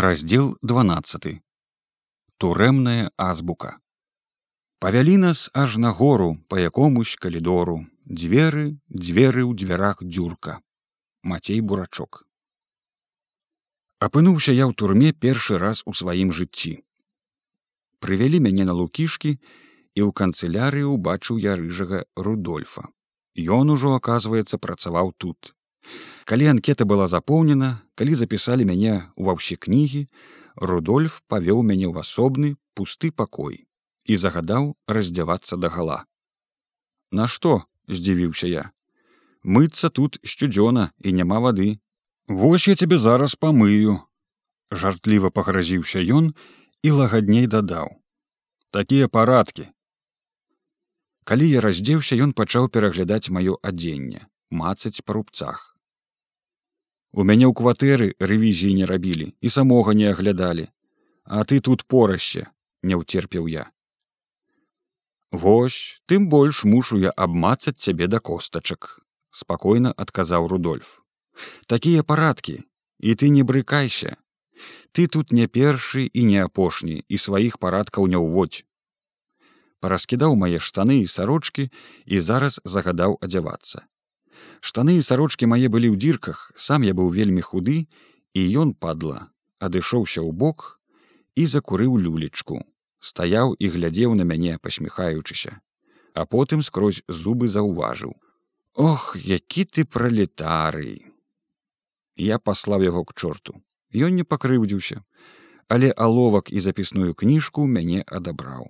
раздел 0.00 0.56
12 0.62 1.42
турэмная 2.38 3.10
азбука. 3.16 3.78
Павялі 4.78 5.16
нас 5.16 5.50
аж 5.54 5.76
на 5.76 5.90
гору 5.90 6.38
по 6.48 6.54
якомусь 6.54 7.16
калідору. 7.16 7.82
Дзверы 8.06 8.78
дзверы 8.86 9.42
ў 9.42 9.58
дзвярах 9.58 9.98
дзюрка. 10.06 10.62
Мацей 11.22 11.58
бурачок. 11.60 12.22
Апынуўся 13.98 14.54
я 14.54 14.70
ў 14.70 14.72
турме 14.78 15.10
першы 15.10 15.58
раз 15.58 15.82
у 15.82 15.90
сваім 15.90 16.30
жыцці. 16.30 16.78
Прывялі 17.98 18.38
мяне 18.38 18.70
на 18.70 18.78
лукішкі 18.78 19.34
і 19.34 20.00
ў 20.06 20.10
канцылярыі 20.14 20.86
убачыў 20.94 21.42
я 21.42 21.58
рыжага 21.58 22.06
рудольфа. 22.14 22.86
Ён 23.34 23.74
ужо 23.74 23.98
оказывается 23.98 24.62
працаваў 24.62 25.10
тут 25.18 25.57
Калі 26.24 26.46
анкета 26.52 26.84
была 26.84 27.08
запоўнена, 27.08 27.80
калі 27.94 28.14
запісалі 28.14 28.68
мяне 28.68 29.08
ва 29.16 29.32
ўсе 29.38 29.56
кнігі, 29.56 30.06
Рудольф 30.58 31.22
павёў 31.30 31.62
мяне 31.62 31.86
ў 31.86 32.02
асобны 32.02 32.58
пусты 32.74 33.10
пакой 33.14 33.64
і 34.04 34.16
загадаў 34.16 34.74
раздзявацца 34.88 35.56
да 35.56 35.70
гала. 35.70 35.98
Нашто 37.12 37.62
здзівіўся 37.88 38.48
я. 38.50 38.64
Мыцца 39.44 39.88
тут 39.88 40.18
сцюдзёна 40.24 40.90
і 40.98 41.12
няма 41.12 41.38
вады. 41.40 41.78
Вось 42.28 42.68
я 42.68 42.74
цябе 42.74 42.98
зараз 42.98 43.38
памыю. 43.38 44.02
Жартліва 44.70 45.30
пагразіўся 45.30 46.02
ён 46.02 46.34
і 46.82 46.90
лагадней 46.90 47.46
дадаў. 47.46 47.94
Такія 48.70 49.08
парадкі. 49.08 49.70
Калі 51.24 51.48
я 51.48 51.60
раздзеўся, 51.60 52.16
ён 52.16 52.32
пачаў 52.32 52.68
пераглядаць 52.68 53.32
маё 53.32 53.56
адзенне, 53.62 54.26
мацаць 54.50 55.04
па 55.04 55.18
рубцах. 55.18 55.76
У 57.12 57.24
мяне 57.24 57.46
ў 57.48 57.54
кватэры 57.56 58.12
рэвізіі 58.20 58.74
не 58.80 58.88
рабілі 58.88 59.32
і 59.40 59.48
самога 59.48 59.94
не 59.94 60.10
аглядалі, 60.12 60.68
А 61.28 61.44
ты 61.44 61.60
тут 61.60 61.84
порашся, 61.84 62.48
не 62.82 62.96
ўцерпеў 62.96 63.48
я. 63.52 63.68
Вось, 65.30 66.00
тым 66.08 66.28
больш 66.32 66.64
мушу 66.64 66.96
я 66.96 67.12
абмацаць 67.12 67.76
цябе 67.76 68.08
да 68.08 68.16
костачак, 68.18 69.04
спакойна 69.28 69.92
адказаў 69.92 70.48
Рудольф. 70.48 71.04
Такія 71.66 72.02
парадкі, 72.02 72.64
і 72.98 73.14
ты 73.14 73.28
не 73.28 73.44
брыкайся. 73.44 74.16
Ты 74.92 75.06
тут 75.06 75.36
не 75.36 75.46
першы 75.46 76.08
і 76.08 76.24
не 76.24 76.40
апошні 76.40 77.04
і 77.04 77.20
сваіх 77.20 77.60
парадкаў 77.60 78.08
не 78.08 78.16
ўводь. 78.16 78.64
Параскідаў 79.84 80.32
мае 80.32 80.64
штаны 80.64 81.04
і 81.04 81.06
сарочки 81.06 81.68
і 82.08 82.24
зараз 82.24 82.56
загадаў 82.64 83.20
адзявацца 83.20 83.84
штаны 84.60 84.98
і 84.98 85.04
сарочки 85.06 85.46
мае 85.46 85.68
былі 85.68 85.90
ў 85.92 85.96
дзірках 86.02 86.52
сам 86.56 86.86
я 86.86 86.94
быў 86.98 87.10
вельмі 87.14 87.44
худы 87.46 87.76
і 88.34 88.44
ён 88.62 88.74
падла 88.74 89.28
адышоўся 89.58 90.20
ў 90.22 90.30
бок 90.32 90.80
і 91.34 91.46
закурыў 91.54 91.98
люлечку 92.06 92.62
стаяў 93.10 93.54
і 93.58 93.70
глядзеў 93.74 94.14
на 94.20 94.28
мяне 94.30 94.58
пасміхаючыся 94.62 95.58
а 96.14 96.26
потым 96.26 96.64
скрозь 96.70 97.02
зубы 97.08 97.50
заўважыў 97.52 98.16
ох 98.74 99.12
які 99.26 99.64
ты 99.64 99.84
пралетарый 99.84 100.96
я 102.30 102.38
паслаў 102.38 102.88
яго 102.88 103.04
к 103.04 103.14
чорту 103.14 103.60
ён 104.08 104.18
не 104.18 104.24
пакрыўдзіўся 104.24 105.04
але 105.68 105.92
аловак 106.08 106.50
і 106.50 106.60
запісную 106.64 107.14
кніжку 107.14 107.66
мяне 107.78 108.02
адабраў 108.06 108.68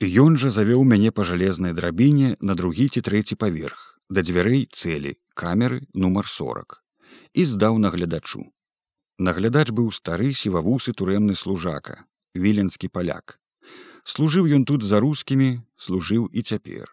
Ён 0.00 0.36
жа 0.38 0.50
завёў 0.54 0.84
мяне 0.86 1.10
па 1.10 1.24
жалезнай 1.26 1.72
драбіне 1.74 2.36
на 2.40 2.54
другі 2.54 2.86
ці 2.88 3.00
трэці 3.02 3.34
паверх 3.34 3.97
да 4.08 4.24
дзвярэй 4.24 4.68
цэлі 4.72 5.16
камеры 5.34 5.84
нумар 5.94 6.26
40 6.26 6.80
і 7.34 7.44
здаў 7.44 7.78
наглядачу. 7.78 8.44
Наглядач 9.18 9.68
быў 9.74 9.90
стары 9.92 10.32
сівавусы 10.32 10.94
турэмны 10.94 11.34
служака, 11.34 12.04
віленскі 12.34 12.88
паляк. 12.88 13.38
Служыў 14.04 14.46
ён 14.46 14.64
тут 14.64 14.86
за 14.86 15.00
рускімі, 15.04 15.60
служыў 15.76 16.28
і 16.32 16.42
цяпер. 16.42 16.86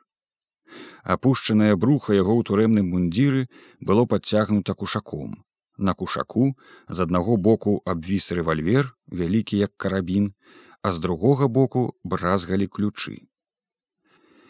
Апушчанае 1.04 1.76
бруха 1.76 2.18
яго 2.18 2.36
ў 2.36 2.44
турэмным 2.50 2.90
мундзіры 2.92 3.48
было 3.80 4.06
падцягнута 4.06 4.74
кушаком. 4.74 5.46
На 5.78 5.94
кушаку 5.94 6.56
з 6.90 7.00
аднаго 7.06 7.38
боку 7.38 7.82
абвіс 7.86 8.32
рэвальвер, 8.32 8.92
вялікі 9.08 9.58
як 9.62 9.72
карабін, 9.78 10.34
а 10.82 10.92
з 10.92 11.00
другога 11.00 11.48
боку 11.48 11.94
бразгалі 12.04 12.68
ключы. 12.68 13.22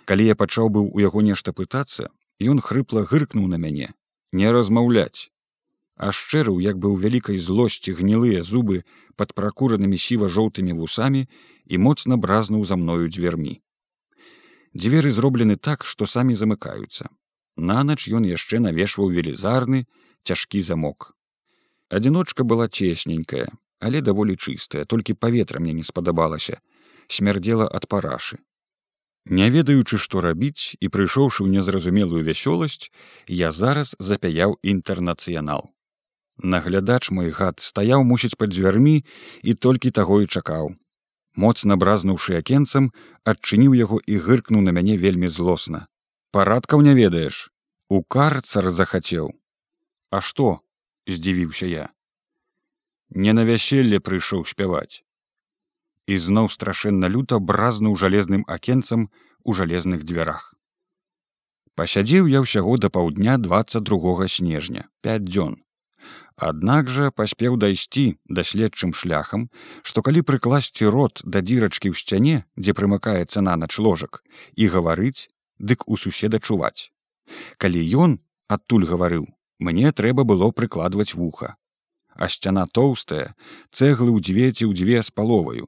Калі 0.05 0.25
я 0.25 0.35
пачаў 0.35 0.69
быў 0.69 0.89
у 0.93 1.01
яго 1.01 1.21
нешта 1.25 1.51
пытацца, 1.51 2.09
Ён 2.41 2.59
хрыпла 2.59 3.05
гыркнуў 3.07 3.47
на 3.47 3.55
мяне, 3.55 3.93
не 4.31 4.51
размаўляць. 4.51 5.31
А 5.95 6.11
шчэрыў, 6.11 6.59
як 6.59 6.75
бы 6.75 6.91
ў 6.91 6.99
вялікай 6.99 7.37
злосці 7.39 7.95
гнілыя 7.95 8.43
зубы 8.43 8.83
пад 9.15 9.31
пракуранымі 9.31 9.95
сіва-жоўтымі 9.95 10.75
вусамі 10.75 11.27
і 11.65 11.75
моцна 11.79 12.17
бразнуў 12.19 12.65
за 12.67 12.75
мною 12.75 13.07
дзвярмі. 13.07 13.61
Дзверы 14.75 15.11
зроблены 15.15 15.55
так, 15.55 15.85
што 15.87 16.03
самі 16.03 16.35
замыкаюцца. 16.35 17.07
Нанач 17.55 18.11
ён 18.11 18.27
яшчэ 18.27 18.59
навешваў 18.59 19.15
велізарны, 19.15 19.87
цяжкі 20.27 20.59
замок. 20.59 21.15
Адзіночка 21.87 22.43
была 22.43 22.67
цесненькая, 22.67 23.47
але 23.79 24.01
даволі 24.01 24.35
чыстая, 24.35 24.83
толькі 24.83 25.15
паветра 25.15 25.63
мне 25.63 25.71
не 25.71 25.83
спадабалася, 25.83 26.59
смярдзела 27.07 27.69
ад 27.71 27.87
парашы. 27.87 28.43
Не 29.25 29.49
ведаючы, 29.49 29.97
што 29.97 30.21
рабіць 30.21 30.77
і 30.79 30.89
прыйшоўшы 30.93 31.41
ў 31.41 31.49
незразумелую 31.49 32.21
вясёласць, 32.21 32.93
я 33.25 33.49
зараз 33.51 33.95
запяяў 33.97 34.57
інтэрнацыянал. 34.61 35.65
Наглядач 36.37 37.09
мой 37.09 37.31
гад 37.33 37.57
стаяў 37.59 38.05
мусіць 38.05 38.37
пад 38.37 38.53
дзвярмі 38.53 39.01
і 39.41 39.53
толькі 39.53 39.89
таго 39.89 40.21
і 40.21 40.29
чакаў. 40.29 40.75
Моцна 41.35 41.75
бразнуўшы 41.75 42.37
акенцам, 42.37 42.93
адчыніў 43.25 43.73
яго 43.73 43.97
і 44.05 44.21
гыркнуў 44.21 44.61
на 44.61 44.71
мяне 44.71 44.97
вельмі 44.97 45.27
злосна. 45.27 45.87
Парадкаў 46.31 46.85
не 46.85 46.93
ведаеш. 46.93 47.49
У 47.89 48.03
карцар 48.03 48.69
захацеў. 48.69 49.33
А 50.11 50.21
што? 50.21 50.61
здзівіўся 51.09 51.65
я. 51.65 51.89
Не 53.09 53.33
на 53.33 53.41
вяселле 53.45 53.97
прыйшоў 53.99 54.45
спяваць 54.45 55.04
і 56.07 56.17
зноў 56.17 56.49
страшэнна 56.53 57.09
люта 57.09 57.39
бразнуў 57.39 57.95
жалезным 57.95 58.45
акенцам 58.47 59.09
у 59.43 59.53
жалезных 59.53 60.03
дзвярах. 60.03 60.53
Пасядзеў 61.75 62.27
я 62.31 62.39
ўсяго 62.39 62.77
да 62.79 62.89
паўдня 62.89 63.37
22 63.37 64.27
снежня 64.31 64.87
5 65.01 65.27
дзён. 65.27 65.61
Аднак 66.35 66.89
жа 66.91 67.11
паспеў 67.11 67.55
дайсці 67.59 68.05
даследчым 68.27 68.93
шляхам, 68.93 69.49
што 69.83 70.03
калі 70.05 70.21
прыкласці 70.29 70.87
рот 70.95 71.21
да 71.23 71.41
дзірачкі 71.41 71.91
ў 71.91 71.95
сцяне, 71.95 72.35
дзе 72.55 72.75
прымыкаецца 72.75 73.43
нанач 73.43 73.79
ложак 73.79 74.21
і 74.55 74.67
гаварыць, 74.71 75.27
дык 75.59 75.87
у 75.87 75.97
суседа 75.97 76.39
чуваць. 76.39 76.91
Калі 77.57 77.81
ён 78.05 78.19
адтуль 78.47 78.87
гаварыў, 78.87 79.27
мне 79.59 79.91
трэба 79.91 80.23
было 80.23 80.51
прыкладваць 80.51 81.15
вуха. 81.15 81.55
А 82.15 82.27
сцяна 82.27 82.67
тоўстая, 82.67 83.35
цэглы 83.71 84.11
ў 84.11 84.19
дзве 84.19 84.51
ці 84.51 84.67
ў 84.67 84.75
дзве 84.75 85.03
з 85.03 85.11
паловаю, 85.11 85.67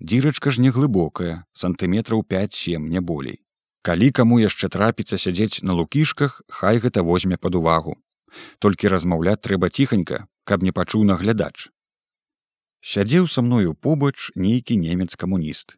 Дзірачка 0.00 0.50
ж 0.50 0.60
неглыбокая, 0.60 1.44
сантыметраў 1.52 2.22
5-7 2.22 2.78
не 2.78 3.00
болей. 3.00 3.40
Калі 3.86 4.10
каму 4.10 4.38
яшчэ 4.42 4.68
трапіцца 4.68 5.18
сядзець 5.18 5.62
на 5.62 5.72
лукішках, 5.78 6.42
хай 6.48 6.82
гэта 6.82 7.02
возьме 7.06 7.36
пад 7.36 7.54
увагу. 7.54 7.96
Толькі 8.58 8.90
размаўляць 8.90 9.42
трэба 9.46 9.70
ціханька, 9.70 10.26
каб 10.44 10.62
не 10.62 10.72
пачуў 10.72 11.04
наглядач. 11.04 11.70
Сядзеў 12.82 13.26
са 13.26 13.42
мною 13.42 13.74
побач 13.74 14.30
нейкі 14.34 14.76
немец 14.76 15.14
камуніст. 15.16 15.74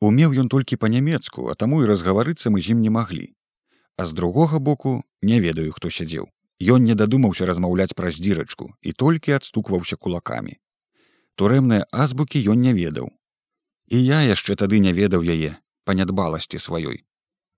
Умеў 0.00 0.32
ён 0.32 0.48
толькі 0.48 0.80
па-нямецку, 0.80 1.48
а 1.52 1.54
таму 1.54 1.82
і 1.84 1.88
разгаварыцца 1.90 2.48
мы 2.48 2.64
з 2.64 2.72
ім 2.72 2.80
не 2.80 2.90
маглі. 2.90 3.36
А 3.96 4.06
з 4.08 4.16
другога 4.16 4.58
боку 4.58 5.04
не 5.20 5.40
ведаю, 5.40 5.72
хто 5.76 5.90
сядзеў. 5.90 6.28
Ён 6.60 6.84
не 6.84 6.94
дадумаўся 6.96 7.44
размаўляць 7.44 7.92
праз 7.96 8.16
дзірачку 8.16 8.72
і 8.80 8.92
толькі 8.92 9.36
адстукваўся 9.36 9.96
кулакамі. 9.96 10.56
Турэмныя 11.36 11.84
азбукі 11.92 12.40
ён 12.52 12.60
не 12.60 12.72
ведаў, 12.76 13.12
і 13.90 13.98
я 13.98 14.22
яшчэ 14.22 14.56
тады 14.56 14.80
не 14.80 14.92
ведаў 14.96 15.26
яе 15.26 15.58
па 15.84 15.94
нядбаласці 15.98 16.58
сваёй. 16.62 17.02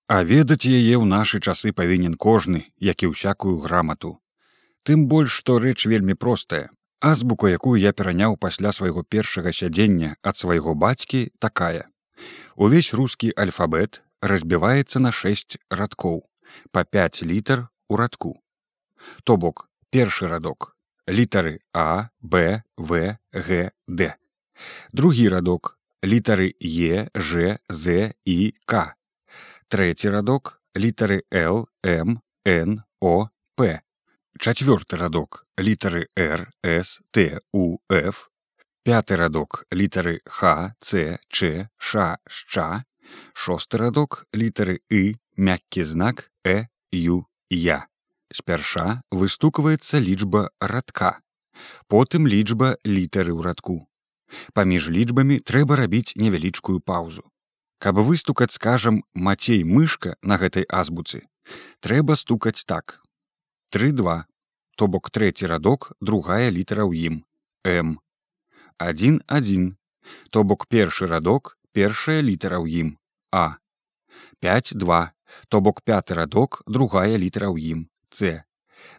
А 0.08 0.22
ведаць 0.24 0.66
яе 0.66 0.96
ў 0.98 1.04
нашы 1.04 1.40
часы 1.40 1.72
павінен 1.72 2.14
кожны, 2.16 2.72
як 2.80 3.02
і 3.02 3.12
ўсякую 3.12 3.56
грамату. 3.64 4.18
Тым 4.82 5.06
больш, 5.06 5.30
што 5.42 5.58
рэч 5.62 5.86
вельмі 5.86 6.14
простая. 6.14 6.70
Азбуку, 7.00 7.48
якую 7.48 7.78
я 7.80 7.92
пераняў 7.92 8.36
пасля 8.36 8.72
свайго 8.72 9.02
першага 9.02 9.52
сядзення 9.52 10.16
ад 10.22 10.36
свайго 10.36 10.74
бацькі 10.74 11.30
такая. 11.38 11.88
Увесь 12.56 12.94
рускі 12.94 13.32
альфабет 13.36 14.02
разбіваецца 14.22 15.02
на 15.02 15.10
шэсць 15.10 15.58
радкоў, 15.70 16.22
па 16.70 16.84
5 16.84 17.22
літр 17.26 17.68
у 17.88 17.96
радку. 17.96 18.38
То 19.24 19.36
бок 19.36 19.68
першы 19.90 20.28
радок 20.28 20.76
літары 21.08 21.60
А, 21.74 22.10
Б, 22.20 22.62
В, 22.76 23.18
Г, 23.32 23.72
Д. 23.88 24.14
Другі 24.92 25.28
радок 25.28 25.78
літары 26.04 26.54
Е, 26.60 27.08
Ж, 27.14 27.58
З 27.68 28.12
і 28.24 28.54
К. 28.66 28.94
Трэці 29.68 30.10
радок 30.10 30.62
літары 30.76 31.22
Л, 31.32 31.68
М, 31.86 32.20
Н, 32.46 32.82
О, 33.00 33.28
П. 33.56 33.80
чацвёрты 34.38 34.96
радок 34.96 35.46
літары 35.58 36.08
r 36.16 36.50
s 36.64 37.00
t 37.12 37.38
у 37.52 37.78
f 37.88 38.28
пяты 38.82 39.16
радок 39.16 39.66
літары 39.70 40.18
х 40.26 40.74
c 40.80 41.18
ч 41.28 41.68
ша 41.78 42.18
шча 42.26 42.84
шосты 43.34 43.78
радок 43.78 44.26
літары 44.34 44.80
і 44.90 45.14
мяккі 45.36 45.84
знак 45.84 46.30
э 46.44 46.66
ю 46.90 47.26
я. 47.50 47.86
Спярша 48.32 49.02
выстукваецца 49.12 50.00
лічба 50.00 50.50
радка 50.58 51.20
потым 51.86 52.26
лічба 52.26 52.80
літары 52.82 53.36
ў 53.36 53.42
радку 53.44 53.86
паміж 54.54 54.88
лічбамі 54.94 55.40
трэба 55.40 55.76
рабіць 55.82 56.16
невялічкую 56.16 56.80
паўзу 56.80 57.26
каб 57.82 57.98
выстукаць 57.98 58.54
скажам 58.54 59.02
мацей 59.14 59.64
мышка 59.66 60.14
на 60.22 60.38
гэтай 60.38 60.66
азбуцы 60.70 61.26
трэба 61.80 62.16
стукаць 62.16 62.64
так. 62.64 63.02
Три 63.70 63.92
два 63.92 64.26
то 64.76 64.86
бок 64.86 65.10
трэці 65.10 65.46
радок 65.46 65.92
другая 66.00 66.50
літара 66.50 66.86
ў 66.86 66.94
ім. 67.10 67.14
М. 67.66 68.00
Один 68.78 69.22
один 69.26 69.76
то 70.30 70.44
бок 70.44 70.66
першы 70.68 71.06
радок 71.06 71.58
першая 71.72 72.20
літара 72.22 72.62
ў 72.62 72.70
ім. 72.70 72.88
А. 73.32 73.58
52 74.40 75.12
то 75.48 75.60
бок 75.60 75.82
пяты 75.82 76.14
радок 76.14 76.62
другая 76.66 77.16
літара 77.16 77.50
ў 77.50 77.58
ім. 77.58 77.90
C 78.10 78.44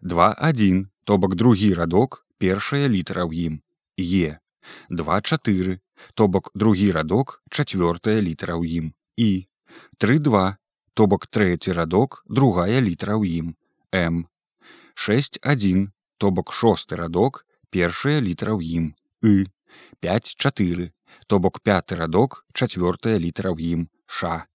21 0.01 0.89
то 1.03 1.17
бок 1.17 1.35
другі 1.35 1.73
радок 1.73 2.25
першая 2.37 2.87
літара 2.87 3.23
ў 3.23 3.47
ім. 3.47 3.53
Е 3.97 4.42
24 4.89 5.79
то 6.13 6.27
бок 6.27 6.51
другі 6.55 6.91
радок 6.91 7.41
чацвёртая 7.49 8.21
літара 8.21 8.55
ў 8.59 8.63
ім. 8.65 8.85
І 9.17 9.47
32 9.97 10.57
то 10.93 11.07
бок 11.07 11.27
трэці 11.27 11.73
радок 11.73 12.23
другая 12.27 12.81
літара 12.81 13.17
ў 13.17 13.23
ім. 13.25 13.47
М. 13.93 14.27
61 14.95 15.91
то 16.17 16.31
бок 16.31 16.53
шосты 16.53 16.95
радок 16.95 17.45
першая 17.69 18.19
літара 18.21 18.53
ў 18.53 18.61
ім. 18.61 18.85
І 19.23 19.47
54 19.99 20.91
то 21.27 21.39
бок 21.39 21.61
пяты 21.61 21.95
радок 21.95 22.45
чацвёртая 22.53 23.17
літара 23.17 23.53
ў 23.53 23.59
ім. 23.59 23.89
Ша 24.05 24.45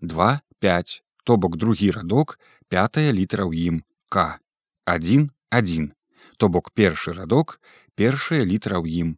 25 0.00 1.02
то 1.24 1.36
бок 1.36 1.56
другі 1.56 1.90
радок 1.90 2.38
пятая 2.68 3.12
літара 3.12 3.46
ў 3.46 3.54
ім. 3.54 3.84
К. 4.08 4.40
1 4.86 5.30
1 5.50 5.92
то 6.36 6.48
бок 6.48 6.72
першы 6.72 7.12
радок 7.12 7.60
першая 7.94 8.44
літара 8.44 8.78
ў 8.80 8.86
ім 9.04 9.08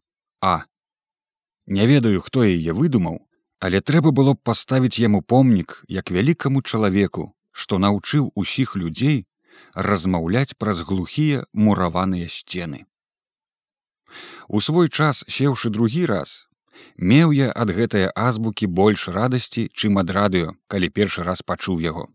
а. 0.40 0.64
Не 1.66 1.86
ведаю 1.86 2.20
хто 2.20 2.44
яе 2.44 2.72
выдумаў 2.72 3.28
але 3.60 3.80
трэба 3.80 4.10
было 4.14 4.34
б 4.34 4.42
паставіць 4.42 5.02
яму 5.02 5.20
помнік 5.22 5.82
як 5.88 6.10
вялікаму 6.14 6.62
чалавеку 6.62 7.32
што 7.52 7.78
наўчыў 7.82 8.30
усіх 8.34 8.76
людзей 8.76 9.26
размаўляць 9.74 10.54
праз 10.58 10.82
глухія 10.86 11.44
мураваныя 11.52 12.28
сцены. 12.30 12.86
У 14.48 14.60
свой 14.60 14.88
час 14.88 15.24
сеўшы 15.28 15.70
другі 15.74 16.06
раз 16.06 16.46
меў 16.96 17.34
я 17.34 17.50
ад 17.64 17.74
гэтыя 17.74 18.12
азбукі 18.14 18.70
больш 18.80 19.08
радасці 19.16 19.66
чым 19.74 19.98
ад 19.98 20.14
радыё 20.14 20.54
калі 20.68 20.88
першы 20.88 21.26
раз 21.26 21.42
пачуў 21.42 21.82
яго. 21.82 22.06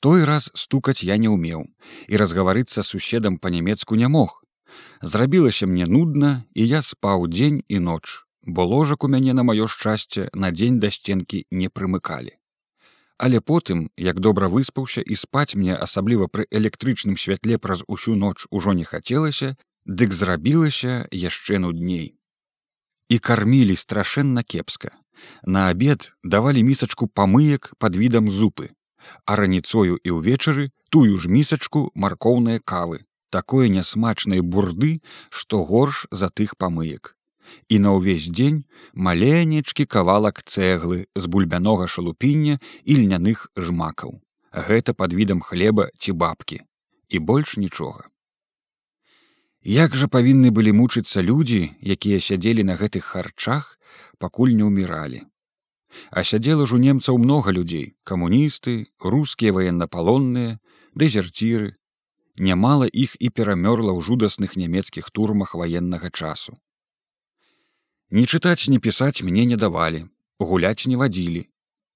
Той 0.00 0.24
раз 0.24 0.50
стукаць 0.54 1.04
я 1.06 1.16
не 1.16 1.30
ўмеў 1.30 1.64
і 2.08 2.20
разгаварыцца 2.20 2.82
суседам 2.82 3.38
па-нямецку 3.38 3.94
не 3.94 4.08
мог 4.08 4.42
зрабілася 5.02 5.66
мне 5.66 5.86
нудна 5.86 6.44
і 6.54 6.66
я 6.66 6.82
спаў 6.82 7.26
дзень 7.28 7.62
і 7.68 7.78
ноч. 7.78 8.24
Бо 8.42 8.64
ложак 8.64 9.04
у 9.04 9.08
мяне 9.08 9.32
на 9.34 9.42
маё 9.42 9.66
шчасце 9.66 10.30
на 10.34 10.50
дзень 10.50 10.80
да 10.80 10.90
сценкі 10.90 11.44
не 11.50 11.68
прымыкалі. 11.68 12.36
Але 13.18 13.40
потым 13.40 13.90
як 13.96 14.20
добра 14.20 14.48
выспаўся 14.48 15.00
і 15.04 15.16
спаць 15.16 15.54
мне 15.54 15.76
асабліва 15.76 16.26
пры 16.26 16.46
электрычным 16.50 17.16
святле 17.16 17.58
праз 17.58 17.84
усю 17.86 18.16
ноч 18.16 18.46
ужо 18.50 18.72
не 18.72 18.84
хацелася 18.84 19.56
дык 19.84 20.12
зрабілася 20.12 21.06
яшчэ 21.12 21.58
нудней. 21.58 22.16
І 23.08 23.18
кармілі 23.18 23.76
страшэнна 23.76 24.42
кепска. 24.42 24.96
На 25.44 25.68
абед 25.68 26.12
давалі 26.24 26.62
місачку 26.62 27.06
памыек 27.06 27.74
под 27.78 27.96
відам 27.96 28.30
зупы 28.30 28.72
а 29.24 29.36
раніцою 29.36 29.98
і 30.04 30.10
ўвечары 30.16 30.70
тую 30.90 31.16
ж 31.16 31.28
місачку 31.28 31.90
маркоўныя 31.94 32.60
кавы 32.60 33.04
такое 33.30 33.68
нясмачнай 33.68 34.40
бурды 34.40 35.00
што 35.30 35.62
горш 35.64 36.06
за 36.10 36.28
тых 36.28 36.56
памыек. 36.58 37.16
І 37.68 37.78
на 37.82 37.94
ўвесь 37.98 38.30
дзень 38.30 38.62
маленечкі 38.94 39.86
кавалак 39.86 40.42
цэглы 40.42 41.06
з 41.14 41.24
бульбянога 41.26 41.86
шалупіння 41.86 42.58
і 42.84 42.92
льняных 43.02 43.50
жмакаў. 43.56 44.20
Гэта 44.52 44.94
под 44.94 45.14
відам 45.14 45.40
хлеба 45.40 45.90
ці 45.98 46.12
бабкі. 46.12 46.62
І 47.08 47.18
больш 47.18 47.56
нічога. 47.56 48.06
Як 49.62 49.94
жа 49.94 50.06
павінны 50.08 50.50
былі 50.50 50.72
мучыцца 50.72 51.22
людзі 51.22 51.74
якія 51.82 52.20
сядзелі 52.20 52.64
на 52.64 52.78
гэтых 52.80 53.04
харчах 53.04 53.76
пакуль 54.18 54.54
не 54.56 54.64
ўміралі. 54.64 55.26
А 56.10 56.22
сядзела 56.24 56.66
ж 56.70 56.78
у 56.78 56.78
немцаў 56.78 57.18
многа 57.18 57.52
людзей. 57.52 57.94
Камуністы 58.04 58.86
рускія 59.02 59.52
ваеннапалонныя 59.52 60.58
дэзерціры 60.94 61.76
нямала 62.40 62.88
іх 62.88 63.16
і 63.20 63.28
перамёрла 63.28 63.92
ў 63.92 64.00
жудасных 64.00 64.56
нямецкіх 64.56 65.10
турмах 65.12 65.54
ваеннага 65.54 66.10
часу. 66.10 66.56
Не 68.10 68.24
чытаць 68.24 68.66
не 68.72 68.80
пісаць 68.80 69.22
мне 69.22 69.44
не 69.44 69.60
давалі 69.60 70.08
гуляць 70.40 70.86
не 70.86 70.96
вадзілі. 70.96 71.46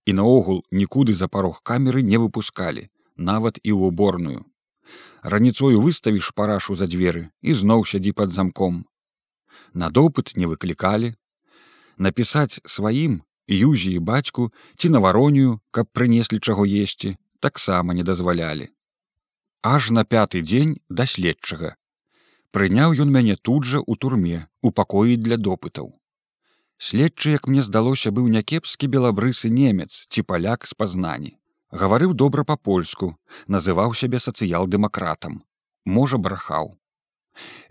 І 0.05 0.13
наогул 0.13 0.65
нікуды 0.71 1.15
за 1.15 1.29
парог 1.29 1.63
камеры 1.65 2.05
не 2.05 2.21
выпускалі 2.21 2.89
нават 3.17 3.59
і 3.63 3.73
ў 3.73 3.89
уборную. 3.89 4.45
Раніцою 5.23 5.81
выставіш 5.81 6.31
парашу 6.37 6.77
за 6.77 6.85
дзверы 6.85 7.31
і 7.41 7.57
зноў 7.57 7.89
сядзі 7.89 8.13
под 8.13 8.37
замком. 8.37 8.85
На 9.73 9.89
допыт 9.89 10.37
не 10.37 10.45
выклікалі. 10.45 11.15
Напісаць 11.97 12.61
сваім 12.69 13.23
юзі 13.49 13.97
і 13.97 14.05
бацьку 14.05 14.53
ці 14.77 14.93
на 14.93 15.01
варонію 15.01 15.61
каб 15.71 15.89
прынеслі 15.89 16.39
чаго 16.39 16.69
есці 16.69 17.17
таксама 17.41 17.95
не 17.95 18.05
дазвалялі 18.05 18.74
аж 19.65 19.91
на 19.97 20.05
пяты 20.05 20.43
дзень 20.45 20.77
да 20.91 21.07
следчага. 21.09 21.75
Прыняў 22.53 22.93
ён 23.01 23.09
мяне 23.09 23.37
тут 23.41 23.65
жа 23.65 23.81
ў 23.81 23.97
турме 23.97 24.41
у 24.61 24.71
пакоі 24.71 25.17
для 25.17 25.41
допытаў. 25.41 25.89
Следчы, 26.77 27.33
як 27.33 27.49
мне 27.49 27.65
здалося, 27.65 28.13
быў 28.13 28.29
някепскі 28.29 28.93
белабрысы 28.93 29.49
немец 29.49 30.05
ці 30.13 30.23
паляк 30.23 30.69
з 30.69 30.77
пазнані. 30.77 31.33
Гаварыў 31.73 32.13
добра 32.13 32.45
па-польску, 32.45 33.17
называў 33.49 33.97
сябе 33.97 34.21
сацыял-дэмакратам. 34.21 35.41
Можа 35.85 36.21
брахаў. 36.21 36.77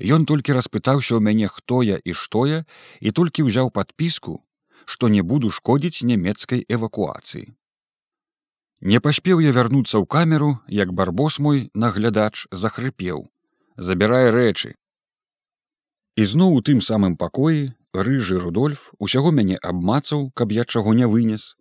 Ён 0.01 0.25
толькі 0.25 0.57
распытаўся 0.57 1.15
ў 1.15 1.21
мяне, 1.21 1.47
хто 1.47 1.83
я 1.85 2.01
і 2.01 2.17
што 2.17 2.45
я 2.49 2.65
і 2.99 3.13
толькі 3.13 3.45
ўзяў 3.47 3.69
падпіску, 3.69 4.41
што 4.85 5.13
не 5.13 5.21
буду 5.21 5.53
шкодзіць 5.53 6.03
нямецкай 6.09 6.65
эвакуацыі. 6.67 7.53
Не 8.83 8.99
паспеў 8.99 9.39
я 9.39 9.51
вярнуцца 9.55 9.95
ў 9.95 10.05
камеру, 10.13 10.47
як 10.67 10.91
барбос 10.91 11.39
мой 11.39 11.59
наглядач 11.73 12.47
захрыпеў, 12.51 13.21
забірае 13.77 14.31
рэчы. 14.35 14.75
Ізноў 16.19 16.59
у 16.59 16.63
тым 16.67 16.81
самым 16.83 17.15
пакоі 17.15 17.71
рыжы 18.07 18.39
рудольф 18.43 18.89
усяго 18.99 19.31
мяне 19.31 19.55
абмацаў, 19.55 20.31
каб 20.35 20.51
я 20.51 20.65
чаго 20.67 20.93
не 20.99 21.07
вынес, 21.07 21.55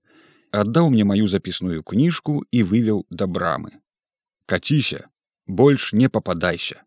аддаў 0.51 0.91
мне 0.91 1.07
маю 1.07 1.31
запісную 1.31 1.87
кніжку 1.87 2.43
і 2.51 2.67
вывеў 2.67 3.07
да 3.11 3.31
брамы. 3.31 3.79
Каціся, 4.51 5.07
больш 5.47 5.93
не 5.93 6.09
пападайся. 6.09 6.83